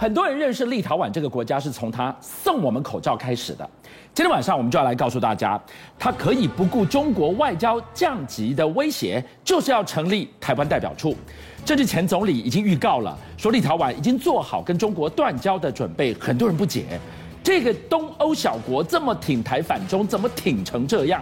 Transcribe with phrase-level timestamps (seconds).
[0.00, 3.68] 很多人认识立陶宛这个国家是从他送我们口罩开始的。
[4.14, 5.60] 今天晚上我们就要来告诉大家，
[5.98, 11.16] 他可以不顾中国外交降级的威胁，就是要成立台湾代表处。
[11.64, 16.14] 这是前总理已经预告了，说立陶宛已经做好跟中国断交的准备。
[16.14, 17.00] 很多人不解，
[17.42, 21.20] 这个东欧小国这么挺台反中，怎么挺成这样？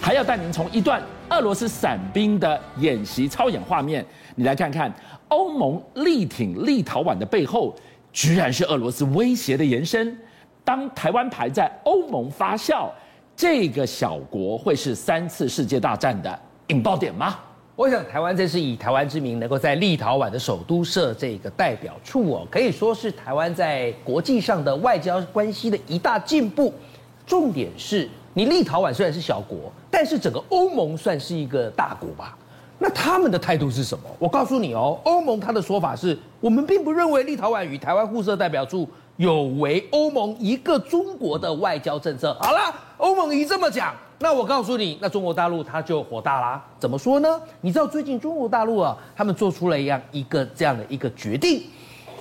[0.00, 4.06] 还要带您从一段俄罗斯伞兵的演习操演画面，
[4.36, 4.92] 你来看看
[5.26, 7.74] 欧盟力挺立陶宛的背后。
[8.14, 10.16] 居然是俄罗斯威胁的延伸。
[10.64, 12.88] 当台湾牌在欧盟发酵，
[13.36, 17.40] 这个小国会是三次世界大战的引爆点吗？
[17.76, 26.72] 我想台湾这是以台湾之名，能够在立陶宛的首都设这个代表处哦，可以说是台湾在国际上的外交关系的一大进步。
[27.26, 32.38] 重点是你立陶宛虽然是小国，但是整个欧盟算是一个大国吧？
[32.84, 34.04] 那他们的态度是什么？
[34.18, 42.36] 我告诉你哦，欧盟他的说法是我们并不认为立陶宛与台湾互设代表处有违欧盟一个中国的外交政策。
[42.38, 46.62] 好了，欧盟一这么讲，那我告诉你，那中国大陆他就火大啦。
[46.78, 47.40] 怎么说呢？
[47.62, 51.62] 你知道最近中国大陆啊，他们做出了一样一个这样的一个决定，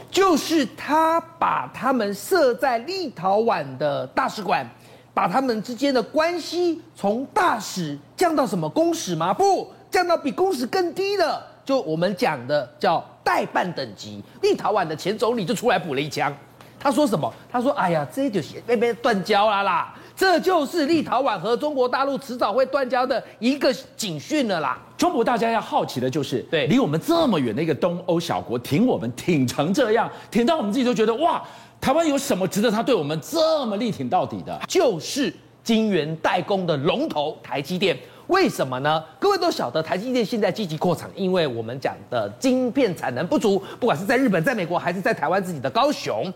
[0.09, 4.65] 就是他把他们设在立陶宛的大使馆，
[5.13, 9.33] 把他们之间的关系从大使降到什么公使吗？
[9.33, 9.67] 不。
[9.93, 14.23] 降到比公使更低的，就我们讲的叫代办等级。
[14.41, 16.35] 立陶宛的前总理就出来补了一枪，
[16.79, 17.31] 他说什么？
[17.47, 31.39] 他说：“哎呀，这就是那边断交了啦，这就是立陶宛和中国大陆迟早会断交的一个警讯了啦。”中国大家要好奇的就是，对，离我们这么远的一个东欧小国，挺我们挺成这样，挺到我们自己都觉得哇，
[31.79, 34.59] 台湾有什么值得他对我们这么力挺到底的？
[34.67, 35.31] 就是
[35.63, 37.95] 晶圆代工的龙头台积电。
[38.27, 39.03] 为什么呢？
[39.19, 46.31] 各位都晓得，台积电现在积极扩厂，因为我们讲的晶片产能不足，不管是在日本、在美国，还是在台湾自己的高雄，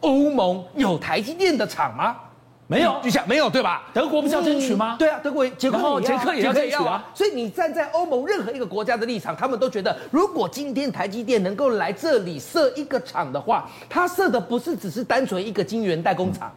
[0.00, 2.16] 欧盟有台积电的厂吗？
[2.66, 3.82] 没有，就像没有，对吧？
[3.92, 4.96] 德国不是要争取吗？
[4.98, 7.04] 对啊，德国、捷克、捷克也要争取啊。
[7.12, 16.50] 所以你站在欧盟任何一个国家的立场，他们都觉得，如果今天台积电能够来这里设一个厂的话，它设的不是只是单纯一个晶圆代工厂，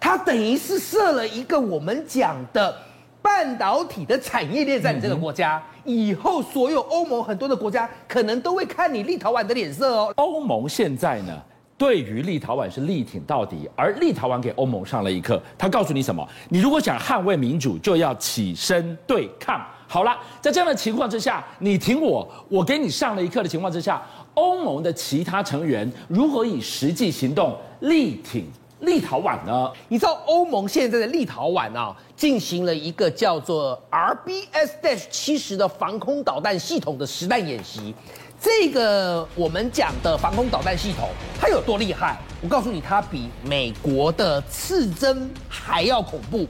[0.00, 2.74] 它等于是设了一个我们讲的。
[3.22, 10.12] 半导体的产业链在你这个国家，以后所有欧盟很多的国家可能都会看你立陶宛的脸色哦。
[10.16, 11.42] 欧盟现在呢，
[11.76, 16.26] 对于立陶宛是力挺到底，而立陶宛给欧盟上了一课，他告诉你什么？
[16.48, 19.60] 你如果想捍卫民主，就要起身对抗。
[19.86, 24.00] 好了，在这样的情况之下，你挺我，我给你上了一课的情况之下，
[24.34, 28.46] 欧盟的其他成员如何以实际行动力挺？
[28.80, 29.70] 立陶宛呢？
[29.88, 37.94] 你知道欧盟现在的立陶宛啊，进行了一个叫做 RBS 七十的防空导弹系统的实弹演习。
[38.40, 42.18] 这个我们讲的防空导弹系统，它有多厉害？
[42.40, 46.46] 我告诉你，它比美国的刺针还要恐怖。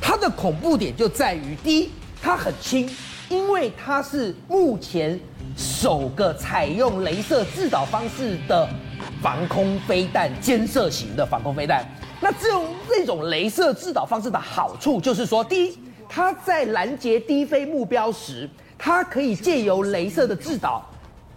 [0.00, 1.90] 它的恐怖点就在于，第一，
[2.22, 2.88] 它很轻，
[3.28, 5.18] 因为它是目前
[5.56, 8.68] 首个采用镭射制导方式的。
[9.22, 11.86] 防空飞弹，监射型的防空飞弹。
[12.20, 15.78] 那这种这种镭射制导方式的好处就是说，第一，
[16.08, 20.84] 它在拦截低飞目标时，它可以借由镭射的制导，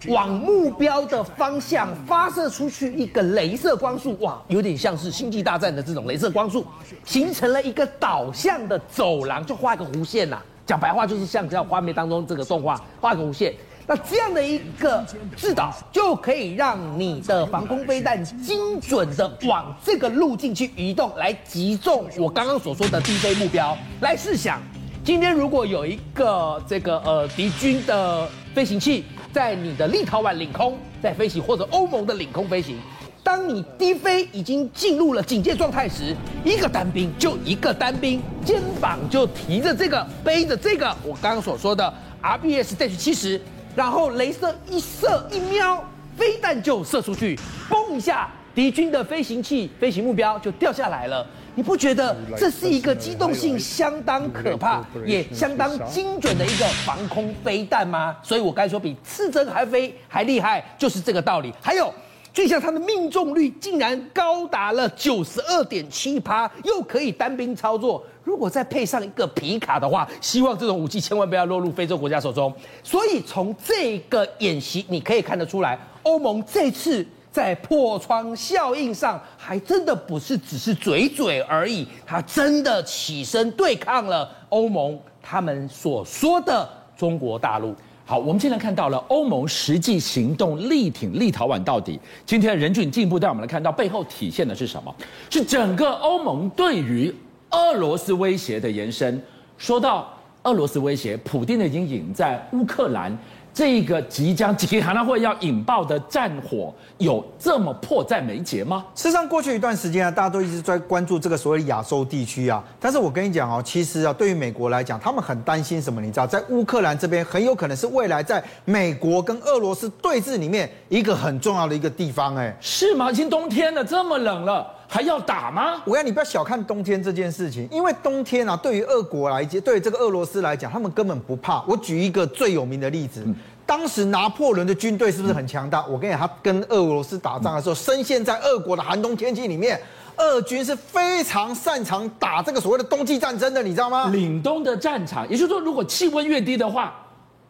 [0.08, 4.18] 往目标的方向发射出去一个镭射光束。
[4.20, 6.66] 哇，有点像是星际大战的这种镭射光束，
[7.04, 10.46] 形成了一个导向的走廊，就画一个弧线呐、啊。
[10.66, 13.54] 讲白话就是像这样画面当中这个动画画个弧线。
[13.88, 23.78] 那这样的一个制导，就可以让你的防空飞弹精准的往这个路径去移动，来击中我刚刚所说的低飞目标。
[24.02, 24.60] 来试想，
[25.04, 32.80] 今天如果有一个这个呃敌军的飞行器在你的立陶宛领空在飞行，或者欧盟的领空飞行，
[33.24, 41.94] 当你低飞已经进入了警戒状态时，一个单兵就一个单兵，肩膀就提着这个背着这个我刚刚所说的
[42.24, 43.42] RBS-70。
[43.76, 45.84] 然后雷射一射一瞄，
[46.18, 47.38] 飞弹就射出去，
[47.70, 51.26] 嘣一下，敌军的飞行器飞行目标就掉下来了。
[51.58, 58.16] 你不觉得这是一个机动性相当可怕，也相当精准的一个防空飞弹吗？
[58.22, 61.54] 所以我该说比刺针还飞还厉害，就是这个道理。
[61.62, 61.94] 还有，
[62.36, 68.04] 就像它的命中率竟然高达了九十二点七趴，又可以单兵操作。
[68.26, 72.54] 如果再配上一个皮卡的话，希望这种武器千万不要落入非洲国家手中。
[72.84, 86.68] 所以从这个演习，你可以看得出来，欧盟这次在破窗效应上，还真的不是只是嘴嘴而已，他真的起身对抗了欧盟他们所说的
[86.98, 87.74] 中国大陆。
[88.08, 92.00] 好，我们现在看到了欧盟实际行动力挺立陶宛到底。
[92.24, 94.94] 今天人俊进一步带我们来看到背后体现的是什么？
[95.28, 97.12] 是整个欧盟对于
[97.50, 99.20] 俄罗斯威胁的延伸。
[99.58, 100.08] 说到
[100.44, 103.18] 俄罗斯威胁，普丁的阴影在乌克兰。
[103.56, 108.86] 这个即将即将会要引爆的战火，有这么迫在眉睫吗？
[108.94, 112.62] 事实上，过去一段时间啊，大家都一直在关注这个所谓的亚洲地区啊。
[112.82, 116.02] 但是我跟你讲哦，其实啊，对于美国来讲，他们很担心什么？
[116.02, 122.36] 你知道，在乌克兰这边很有可能是未来在美国跟俄罗斯对峙里面一个很重要的一个地方。
[122.36, 123.10] 哎，是吗？
[123.10, 125.82] 已经冬天了，这么冷了，还要打吗？
[125.86, 131.64] 我要你不要小看冬天这件事情，因为冬天啊，对于俄国来讲，对于这个俄罗斯来讲，他们根本不怕。
[131.68, 133.24] 我举一个最有名的例子。
[133.26, 133.36] 嗯
[133.68, 135.84] 当时拿破仑的军队是不是很强大？
[135.88, 139.82] 我跟你讲，他跟俄罗斯打仗的时候，深陷在俄国的寒冬天气里面，
[140.18, 144.12] 俄军是非常擅长打这个所谓的冬季战争的，你知道吗？
[144.12, 146.94] 凛冬的战场，也就是说，如果气温越低的话。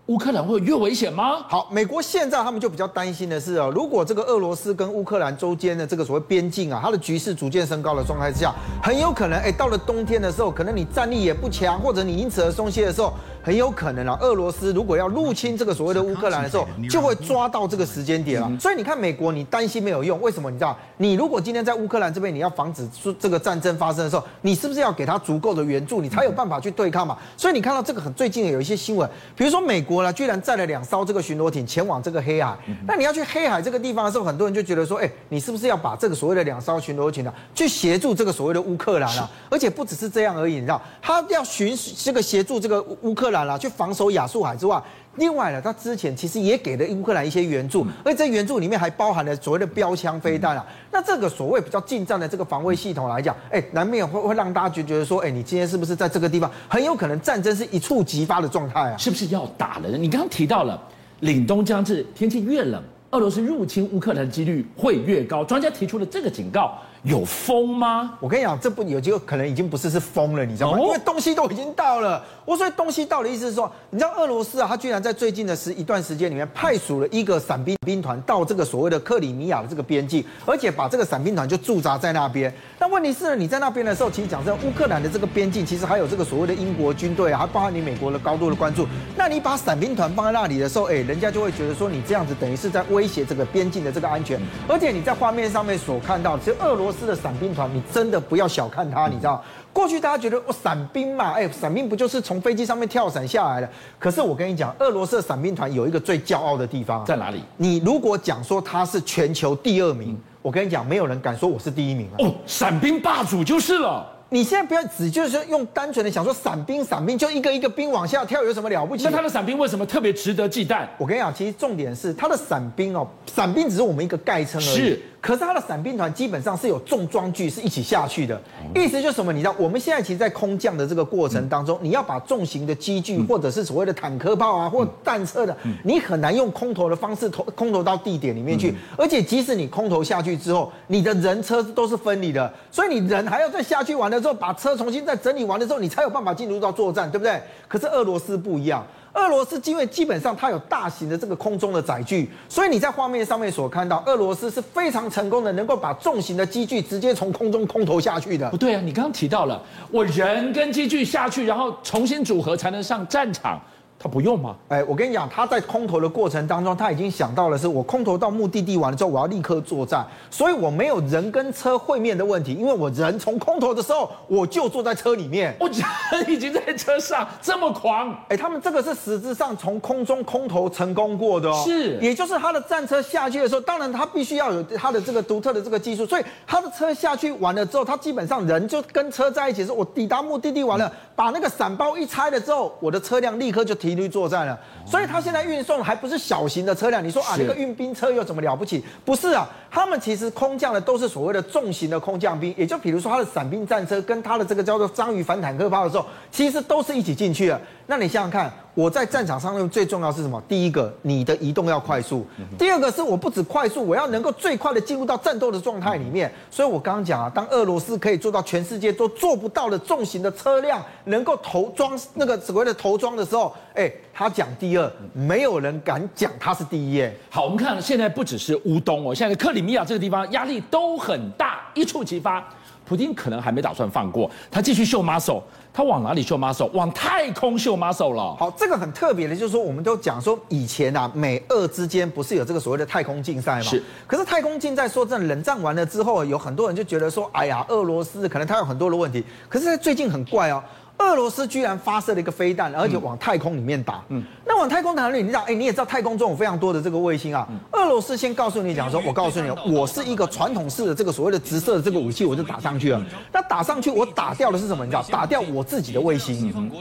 [0.08, 1.38] 乌克兰会越危险吗？
[1.48, 8.54] 好，美国现在他们就比较担心的是啊，如果这个俄罗斯跟乌克兰中间的这个所谓边境啊，它的局势逐渐升高的状态之下，
[8.84, 13.12] 很有可能哎，到了冬天的时候，可能你战力也不强，或者你因此而松懈的时候，
[13.42, 18.48] 很有可能啊，俄罗斯如果要入侵这个所谓的乌克兰的时候，就会抓到这个时间点了。
[18.60, 20.52] 所以你看，美国你担心没有用，为什么？
[20.52, 27.18] 你知道，你如果今天在乌克兰这边，你要防止说这个战争发生的时候，你是不是要给他足够的援助，你才有办法去对抗嘛？
[27.36, 32.58] 所以你看到这个很最近有一些新闻，比如说美国呢，居然载了两艘这个巡逻艇前往这个黑海。
[32.88, 39.30] 那你要去黑海这个地方的时候，很多人就觉得说，哎，你是不是要把这个所谓的两艘巡逻艇呢，去协助这个所谓的乌克兰啊？
[39.50, 44.82] 而且不只是这样而已，你知道，他要巡这个协助这个乌克兰啊，去防守亚速海之外。
[45.18, 50.66] 另外呢，他之前其实也给了乌克兰一些援助，而且这援助里面还包含了所谓的标枪飞弹啊。
[50.92, 58.98] 那这个所谓比较近战的这个防卫系统来讲，哎，难免会会让大家觉觉得说，哎，你今天是不是在这个地方很有可能战争是一触即发的状态啊？
[58.98, 59.90] 是不是要打了？
[59.98, 60.82] 你刚刚提到了
[61.22, 62.82] 凛冬将至，天气越冷，
[63.16, 65.44] 俄罗斯入侵乌克兰的几率会越高。
[65.46, 66.78] 专家提出了这个警告。
[67.04, 68.18] 有风吗？
[68.20, 70.80] 我跟你讲，这不有机会可能已经不是是风了，你知道吗？
[70.80, 72.24] 因为东西都已经到了。
[72.46, 82.52] 我说东西到的意思是说，你知道俄罗斯啊，他居然在最近的时一段时间里面派属了一个伞兵兵团到这个所谓的克里米亚的这个边境，而且把这个伞兵团就驻扎在那边。
[82.80, 88.88] 但问题是呢，你在那边的时候，其实讲真，乌克兰的这个边境其实还有这个所谓的英国军队啊，还包含你美国的高度的关注。
[89.16, 94.42] 那你把伞兵团放在那里的时候，哎，人家就会觉得说你这样子等于是在威胁这个边境的这个安全。
[94.68, 99.44] 而且你在画面上面所看到，其实俄罗斯的伞兵团，你真的不要小看他，你知道？
[99.72, 103.70] 过去大家觉得哦，伞兵嘛，哎，伞兵不就是从飞机上面跳伞下来的？
[104.00, 107.44] 可是我跟你讲，俄罗斯的伞兵团有一个最骄傲的地方在哪里？
[107.58, 114.15] 你如果讲说他是全球第二名，我跟你讲，没有人敢说我是第一名哦，伞兵霸主就是了。
[114.36, 119.06] 你现在不要只就是用单纯的想说伞兵，伞兵就一个一个兵往下跳，有什么了不起？
[119.06, 120.86] 那他的伞兵为什么特别值得忌惮？
[120.98, 124.76] 我跟你讲，其实重点是他的伞兵哦，伞兵只是我们一个概称而已。
[124.76, 125.02] 是。
[125.26, 128.40] 可是他的伞兵团基本上是有重装具是一起下去的，
[128.76, 129.34] 意思就是什么？
[129.34, 138.76] 你知道我们现在其实，在空降的这个过程当中，你要把重型的机具或者是所谓的坦克炮啊，或战车的，你很难用空投的方式投空投到地点里面去。
[138.96, 147.42] 而且即使你空投下去之后，你的人车都是分离的，所以你人还要再下去完了之后，把车重新再整理完了之后，你才有办法进入到作战，对不对？
[147.68, 148.86] 可是俄罗斯不一样。
[149.16, 158.50] 俄罗斯因为基本上它有大型的这个空中的载具，所以你在画面上面所看到，俄罗斯是非常成功的，能够把重型的机具直接从空中空投下去的。
[158.50, 163.60] 不对啊，你刚刚提到了，我人跟机具下去，然后重新组合才能上战场。
[163.98, 164.56] 他不用吗？
[164.68, 178.16] 哎，我跟你讲，他在空投的过程当中，他已经想到了是，我空投到目的地完了之后，我要立刻作战，所以我没有人跟车会面的问题，因为我人从空投的时候，我就坐在车里面， 我人已经在车上，这么狂。
[178.30, 193.95] 哎，他们这个是实质上从空中空投成功过的哦，是，也就是他的战车下去的时候，当然他必须要有他的这个独特的这个技术，所以他的车下去完了之后，他基本上人就跟车在一起，是我抵达目的地完了，把那个伞包一拆了之后，我的车辆立刻就停。
[193.96, 197.04] 去作战了，所以他现在运送还不是小型的车辆。
[197.04, 198.84] 你说啊，那个运兵车有什么了不起？
[199.04, 207.62] 不是啊，他们其实空降的都是所谓的重型的空降兵，也就比如说他的伞兵战车跟他的这个叫做章鱼反坦克炮的时候，其实都是一起进去的。
[207.88, 208.52] 那你想想看。
[208.76, 210.42] 我在战场上面最重要是什么？
[210.50, 212.26] 第一个，你的移动要快速；
[212.58, 216.30] 第二个是我不止快速，我要能够最快的进入到战斗的状态里面。
[216.52, 227.10] 所以我刚刚讲啊，当俄罗斯可以做到全世界都做不到的重型的车辆能够投装那个所谓的投装的时候，哎，他讲第二，没有人敢讲他是第一。
[227.30, 232.46] 好，我们看现在不只是乌东哦，现在克里米亚这个地方压力都很大，一触即发。
[232.86, 235.42] 普京可能还没打算放过，他继续秀 muscle，
[235.74, 236.70] 他往哪里秀 muscle？
[236.74, 238.36] 往太空秀 muscle 了。
[238.36, 243.64] 好，这个很特别的，就是说我们都讲说以前啊，美俄之间不是有这个所谓的太空竞赛吗？
[243.64, 243.84] 是。
[244.06, 249.24] 可是太空竞赛说真的，冷战完了之后，有很多人就觉得说，哎呀，俄罗斯可能他有很多的问题。
[249.50, 250.64] 可是最近很怪哦。
[250.98, 254.02] 俄罗斯居然发射了一个飞弹，而且往太空里面打。
[254.10, 257.48] 嗯，那往太空打里，你知道，哎，你也知道太空中有非常多的这个卫星啊。
[257.74, 263.02] 俄罗斯先告诉你讲说，我告诉你，我是一个传统式的这个所谓的直射的这个武器，我就打上去了。
[263.32, 264.86] 那打上去，我打掉的是什么？
[264.86, 266.72] 你知道，打掉我自己的卫星。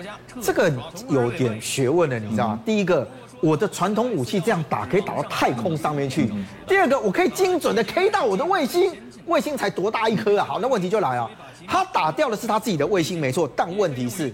[0.41, 0.73] 这个
[1.09, 2.59] 有点学问的，你知道吗？
[2.65, 3.07] 第一个，
[3.41, 6.31] 我的传统武器这样打可以打到太空上面去。
[6.69, 8.93] 第二个，我可以精准的 K 到我的卫星，
[9.27, 10.47] 卫星才多大一颗啊？
[10.49, 11.29] 好，那问题就来了。
[11.67, 14.33] 他打掉的是他自己的卫星，没错，但问题是，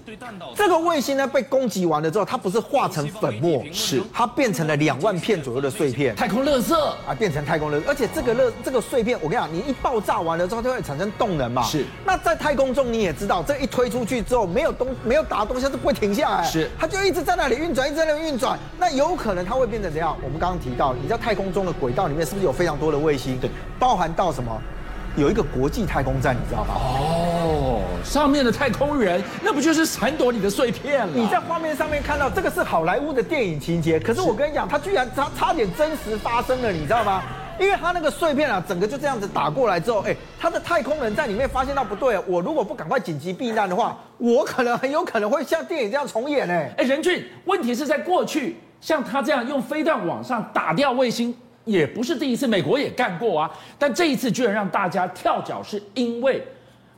[0.54, 6.74] 这个卫星呢被攻击完了之后，它不是化成粉末，是它变成了两万片左右的碎片，太空垃圾
[7.06, 11.84] 啊，变成太空垃圾，而且这个热这个碎片，我跟你讲，你一爆炸完了之后，就会产生动能嘛，是。
[12.04, 20.16] 那在太空中你也知道，这一推出去之后，没有东没有打的东西，它是不会停下来，是，它就一直在那里运转，一直在那里运转，那有可能它会变成怎样？
[20.22, 23.38] 我们刚刚提到，你在太空中的轨道里面是不是有非常多的卫星？
[23.38, 24.60] 对，包含到什么？
[25.20, 26.74] 有一个国际太空站，你知道吗？
[26.74, 31.12] 哦，上面的太空人，那不就是闪躲你的碎片了？
[31.14, 37.22] 你在画面上面看到这个是好莱坞的电影情节，可是我跟你讲，它居然差差点真实发生了，你知道吗？
[37.58, 46.54] 因为它那个碎片啊，整个就这样子打过来之后，哎，他的太空人在里面发现到不对，我如果不赶快紧急避难的话，我可能很有可能会像电影这样重演呢。
[46.78, 51.36] 哎，仁俊，问题是在过去，像他这样用飞弹往上打掉卫星。
[51.70, 53.50] 也不是第一次，美国也干过啊。
[53.78, 56.44] 但这一次居然让大家跳脚，是因为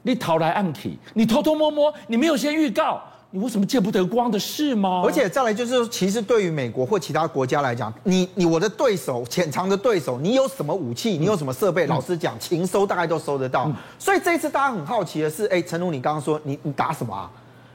[0.02, 3.00] 你逃来暗体，你偷偷摸摸，你没有先预告，
[3.30, 5.02] 你为什么见不得光的事吗？
[5.04, 13.64] 而且再来就是，其实对于美国或其他国家来讲，你你我的对手，潜藏的对手，你有什么武器，你有什么设备，嗯、老实讲，情搜大概都搜得到。
[13.66, 17.30] 嗯、所以这一次大家很好奇的是，哎，诚如你刚刚说，你你打什么啊？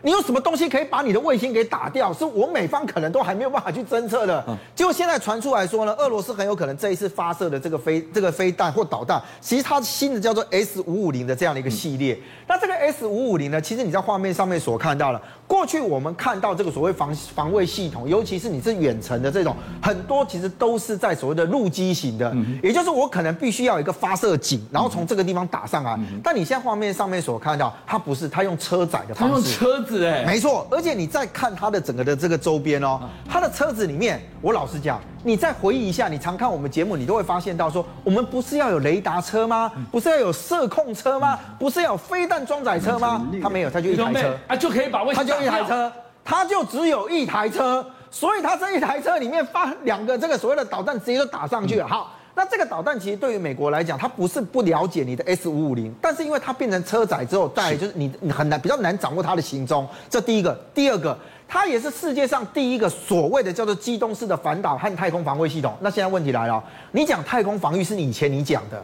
[0.07, 2.13] 你有什么东西可以把你的卫星给打掉？
[2.13, 4.41] 是我美方可能都还没有办法去侦测的。
[4.73, 12.17] 结果现在传出来说呢，俄罗斯很有可能这一次发射的这个飞这个飞弹或导弹，其实它新的叫做 S 五五零的这样的一个系列。
[12.47, 25.97] 那这个 S 五五零呢，其实你在画面上面所看到了，过去我们看到这个所谓防防卫系统，尤其是你是远程的这种，很多其实都是在所谓的陆基型的，也就是我可能必须要有一个发射井，然后从这个地方打上来。
[26.21, 39.69] 但你现在画面上面所看到，它不是，它用车载的方式，车子哎，没错，而且你再看它的整个的这个周边哦，它的车子里面，我老实讲，你再回忆一下，你常看我们节目，你都会发现到说，我们不是要有雷达车吗？
[39.91, 41.37] 不是要有射控车吗？
[41.59, 43.27] 不是要有飞弹装载车吗？
[43.43, 45.91] 他没有，他就一台车啊，就可以把位置，它就一台车，
[46.23, 51.85] 他就只有一台车，所以他这一台车里面发两个这个所谓的导弹，直接就打上去了。
[51.85, 52.13] 好。
[52.39, 59.87] 那这个导弹其实对于美国来讲，它不是不了解你的 S 五五零，但是因为它变成车载之后，带来就是你你很难比较难掌握它的行踪。
[60.07, 65.75] 这第一个，第二个，它也是世界上第一个所谓的叫做机动式的反导和太空防卫系统。
[65.81, 68.83] 那现在问题来了，你讲太空防御是你以前你讲的。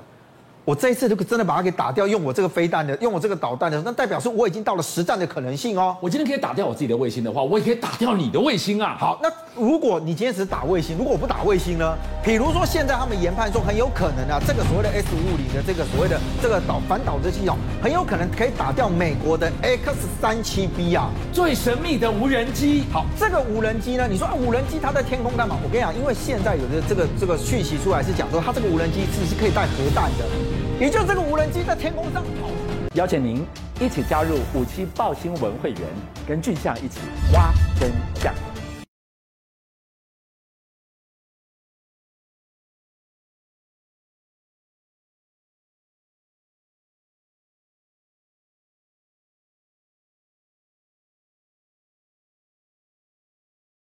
[0.66, 5.96] 我这一次就真的把它给打掉，用我这个飞弹的，用我这个导弹的，那代表说我已经到了实战的可能性哦。
[6.00, 8.96] 我今天可以打掉我自己的卫星的话，我也可以打掉你的卫星啊。
[8.98, 9.30] 好，那
[9.62, 11.94] 如果你今天只是打卫星，如果我不打卫星呢？
[12.24, 22.86] 比如说现在他们研判说很有可能啊，这个所谓的 S 五五零的这个所谓的这个导反导的系统，很有可能可以打掉美国的 X 三七 B 啊，最神秘的无人机。
[22.90, 25.58] 好，这个无人机呢，你说啊，无人机它在天空干嘛？
[25.62, 30.53] 我跟你讲，因为现在有的这个这个讯息出来是讲说，它这个无人机其实是可以带核弹的。
[30.80, 32.50] 你就这个无人机在天空上跑，
[32.96, 33.46] 邀请您
[33.80, 35.82] 一起加入五七报新闻会员，
[36.28, 37.00] 跟俊相一起
[37.32, 38.53] 挖真相。